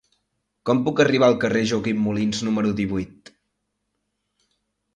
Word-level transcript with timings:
Com 0.69 0.79
puc 0.87 1.01
arribar 1.03 1.27
al 1.27 1.37
carrer 1.43 1.61
de 1.67 1.69
Joaquim 1.73 2.01
Molins 2.07 2.41
número 2.49 2.73
divuit? 2.81 3.35